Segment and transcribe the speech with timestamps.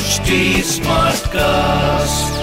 [0.00, 0.34] HD
[0.66, 2.36] Smartcast.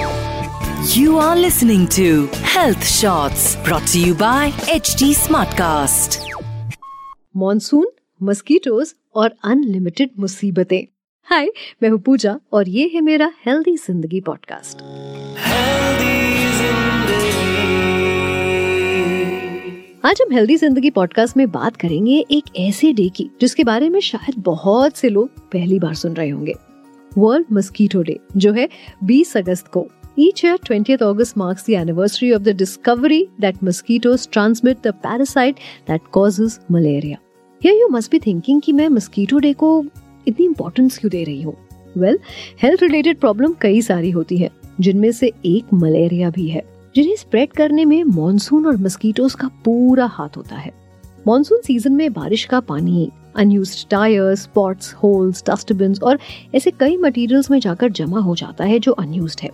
[0.96, 6.18] You are listening to Health Shots brought to you by HT Smartcast.
[7.36, 7.88] Monsoon
[8.22, 10.82] mosquitoes और unlimited मुसीबतें
[11.28, 11.50] हाय
[11.82, 14.84] मैं हूँ पूजा और ये है मेरा हेल्दी ज़िंदगी पॉडकास्ट
[20.06, 24.00] आज हम हेल्दी ज़िंदगी पॉडकास्ट में बात करेंगे एक ऐसे डे की जिसके बारे में
[24.02, 26.54] शायद बहुत से लोग पहली बार सुन रहे होंगे
[27.18, 28.68] वर्ल्ड मस्कीटो डे जो है
[29.06, 34.26] 20 अगस्त को Each year, 20th August marks the anniversary of the discovery that mosquitoes
[34.28, 37.20] transmit the parasite that causes malaria.
[37.62, 39.70] Here you must be thinking कि मैं mosquito day को
[40.28, 41.56] इतनी इम्पोर्टेंस क्यों दे रही हूँ
[41.98, 42.18] वेल
[42.62, 44.50] हेल्थ रिलेटेड प्रॉब्लम कई सारी होती है
[44.80, 46.64] जिनमें से एक मलेरिया भी है
[46.96, 50.72] जिन्हें स्प्रेड करने में मॉनसून और मस्कीटोज का पूरा हाथ होता है
[51.28, 56.20] मॉनसून सीज़न में बारिश का पानी unused tyres spots holes dustbin और
[56.56, 59.50] ऐसे कई मटेरियल्स में जाकर जमा हो जाता है जो अनयूज है।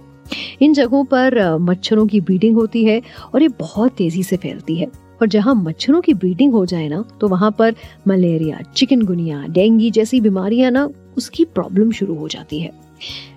[0.61, 3.01] इन जगहों पर मच्छरों की ब्रीडिंग होती है
[3.33, 4.87] और ये बहुत तेज़ी से फैलती है।
[5.21, 7.75] और जहाँ मच्छरों की ब्रीडिंग हो जाए ना तो वहाँ पर
[8.07, 12.71] मलेरिया चिकनगुनिया डेंगी जैसी बीमारियाँ ना, उसकी प्रॉब्लम शुरू हो जाती है।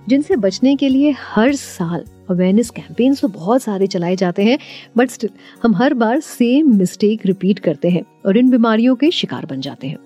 [0.08, 4.58] जिनसे बचने के लिए हर साल अवेयरनेस कैंपेन्स तो बहुत सारे चलाए जाते हैं
[4.96, 5.30] बट स्टिल
[5.62, 9.86] हम हर बार सेम मिस्टेक रिपीट करते हैं और इन बीमारियों के शिकार बन जाते
[9.86, 9.96] हैं।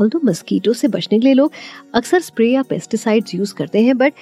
[0.00, 1.52] ऑल मस्कीटो से बचने के लिए लोग
[1.94, 4.12] अक्सर स्प्रे या पेस्टिसाइड्स यूज़ करते हैं बट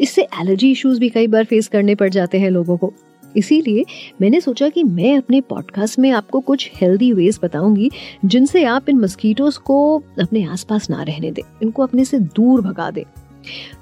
[0.00, 2.92] इससे एलर्जी इश्यूज़ भी कई बार फेस करने पड़ जाते हैं लोगों को।
[3.36, 3.84] इसीलिए
[4.20, 7.90] मैंने सोचा कि मैं अपने पॉडकास्ट में आपको कुछ हेल्दी वेज बताऊँगी,
[8.24, 12.90] जिनसे आप इन मस्कीटोज को अपने आसपास ना रहने दें, इनको अपने से दूर भगा
[12.90, 13.02] दें।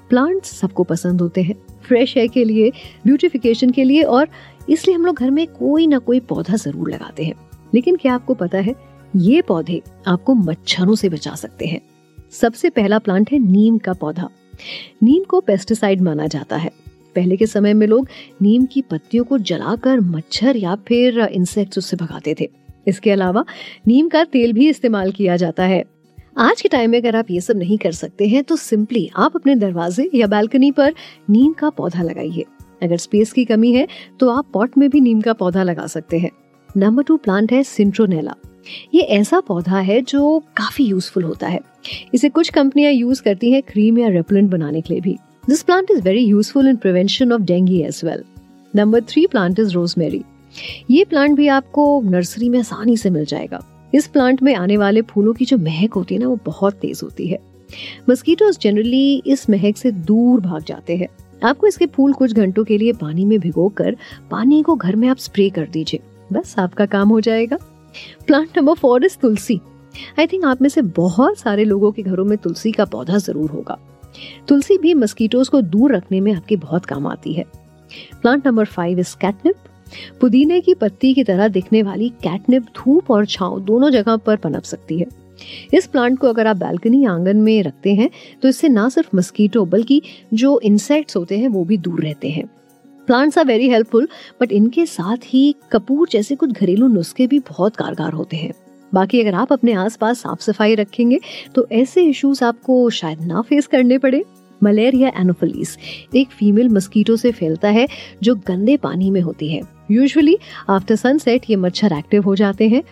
[0.09, 1.55] प्लांट्स सबको पसंद होते हैं
[1.87, 2.71] फ्रेश एयर के लिए
[3.05, 4.27] ब्यूटिफिकेशन के लिए, और
[4.69, 7.33] इसलिए हम लोग घर में कोई ना कोई पौधा ज़रूर लगाते हैं।
[7.73, 8.75] लेकिन क्या आपको पता है
[9.15, 11.81] ये पौधे आपको मच्छरों से बचा सकते हैं।
[12.31, 14.29] सबसे पहला प्लांट है नीम का पौधा।
[15.03, 16.71] नीम को पेस्टिसाइड माना जाता है।
[17.15, 18.07] पहले के समय में लोग
[18.41, 22.49] नीम की पत्तियों को जलाकर मच्छर या फिर इंसेक्ट्स उससे भगाते थे।
[22.87, 23.43] इसके अलावा
[23.87, 25.83] नीम का तेल भी इस्तेमाल किया जाता है।
[26.37, 29.35] आज के टाइम में अगर आप ये सब नहीं कर सकते हैं तो सिंपली आप
[29.35, 30.93] अपने दरवाजे या बालकनी पर
[31.29, 32.45] नीम का पौधा लगाइए।
[32.83, 33.87] अगर स्पेस की कमी है
[34.19, 36.31] तो आप पॉट में भी नीम का पौधा लगा सकते हैं।
[36.77, 38.35] नंबर टू प्लांट है सिंट्रोनेला
[38.93, 41.59] ये ऐसा पौधा है जो काफ़ी यूजफुल होता है।
[42.13, 45.91] इसे कुछ कंपनियाँ यूज़ करती हैं क्रीम या रेपलेंट बनाने के लिए भी। This plant
[45.91, 48.23] is very useful in prevention of dengue as well
[48.75, 50.23] number three plant is rosemary
[50.91, 55.01] ये प्लांट भी आपको नर्सरी में आसानी से मिल जाएगा। इस प्लांट में आने वाले
[55.01, 57.39] फूलों की जो महक होती है ना, वो बहुत तेज होती है।
[58.09, 61.07] मस्कीटोज जनरली इस महक से दूर भाग जाते हैं।
[61.43, 63.97] आपको इसके फूल कुछ घंटों के लिए पानी में भिगोकर
[64.31, 65.99] पानी को घर में आप स्प्रे कर दीजिए।
[66.33, 67.57] बस आपका काम हो जाएगा।
[68.27, 69.59] Plant number four is tulsi
[70.19, 73.49] I think आप में से बहुत सारे लोगों के घरों में तुलसी का पौधा ज़रूर
[73.51, 73.77] होगा।
[74.47, 77.45] तुलसी भी मस्कीटोज को दूर रखने में आपके बहुत काम आती है।
[78.21, 79.55] Plant number five is catnip
[80.21, 84.63] पुदीने की पत्ती की तरह दिखने वाली कैटनिप धूप और छांव दोनों जगह पर पनप
[84.63, 85.05] सकती है।
[85.73, 88.09] इस प्लांट को अगर आप बालकनी आँगन में रखते हैं
[88.41, 90.01] तो इससे ना सिर्फ़ मस्कीटो बल्कि
[90.33, 92.43] जो इंसेक्ट्स होते हैं, वो भी दूर रहते हैं।
[93.09, 94.07] Plants are very helpful
[94.41, 98.51] but इनके साथ ही कपूर जैसे कुछ घरेलू नुस्खे भी बहुत कारगर होते हैं।
[98.93, 101.19] बाकी अगर आप अपने आसपास साफ़ सफ़ाई रखेंगे
[101.55, 104.23] तो ऐसे इश्यूज़ आपको शायद ना फेस करने पड़े।
[104.61, 105.77] मलेरिया एनोफिलीस
[106.15, 107.87] एक फीमेल मस्कीटो से फैलता है,
[108.23, 110.37] जो गंदे पानी में होती है। यूजुअली
[110.69, 112.83] आफ्टर सनसेट ये मच्छर एक्टिव हो जाते हैं।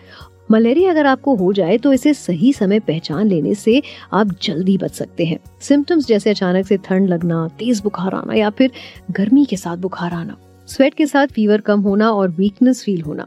[0.50, 3.80] मलेरिया अगर आपको हो जाए तो इसे सही समय पहचान लेने से
[4.12, 8.50] आप जल्दी बच सकते हैं। सिम्टम्स जैसे अचानक से ठंड लगना, तेज बुखार आना या
[8.50, 8.70] फिर
[9.10, 10.36] गर्मी के साथ बुखार आना
[10.68, 13.26] स्वेट के साथ फीवर कम होना और वीकनेस फील होना।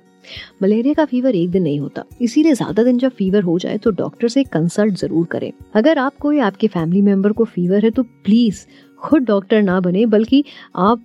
[0.61, 3.91] मलेरिया का फीवर एक दिन नहीं होता, इसीलिए ज़्यादा दिन जब फीवर हो जाए तो
[3.91, 8.03] डॉक्टर से कंसल्ट ज़रूर करें। अगर आपको या आपके फैमिली मेंबर को फीवर है तो
[8.03, 8.65] प्लीज़
[9.01, 10.43] खुद डॉक्टर ना बने, बल्कि
[10.75, 11.01] आप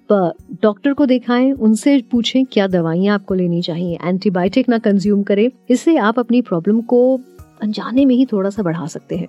[0.62, 5.96] डॉक्टर को दिखाएँ, उनसे पूछें क्या दवाइयाँ आपको लेनी चाहिए, एंटीबायोटिक ना कंज्यूम करें, इससे
[5.96, 7.20] आप अपनी प्रॉब्लम को
[7.62, 9.28] अनजाने में ही थोड़ा सा बढ़ा सकते हैं।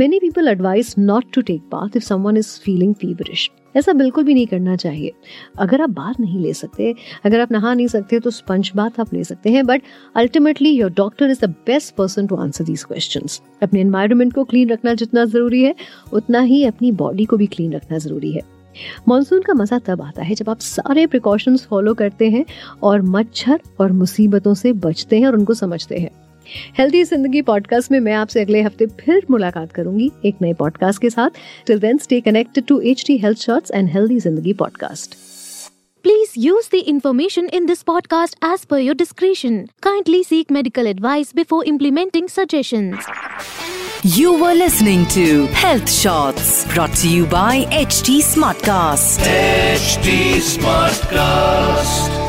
[0.00, 3.48] Many people advise not to take bath if someone is feeling feverish.
[3.76, 5.12] ऐसा बिल्कुल भी नहीं करना चाहिए।
[5.58, 6.94] अगर आप बात नहीं ले सकते,
[7.24, 9.82] अगर आप नहा नहीं सकते तो स्पंज बात आप ले सकते हैं but
[10.16, 13.26] ultimately your doctor is the best person to answer these question
[13.62, 15.74] अपने एनवायरमेंट को क्लीन रखना जितना ज़रूरी है,
[16.12, 18.42] उतना ही अपनी बॉडी को भी क्लीन रखना ज़रूरी है।
[19.08, 22.44] मानसून का मज़ा तब आता है जब आप सारे प्रिकॉशंस फॉलो करते हैं
[22.82, 26.10] और मच्छर और मुसीबतों से बचते हैं और उनको समझते हैं।
[26.78, 31.10] हेल्थी ज़िंदगी पॉडकास्ट में मैं आपसे अगले हफ़्ते फिर मुलाकात करूँगी एक नए पॉडकास्ट के
[31.10, 35.16] साथ till then stay connected to H D health shorts and healthy ज़िंदगी podcast
[36.04, 41.32] please use the information in this podcast as per your description kindly seek medical advice
[41.36, 42.92] before implementing suggestion
[44.06, 49.24] You were listening to Health Shots brought to you by HD Smartcast.
[49.24, 52.25] HD Smartcast.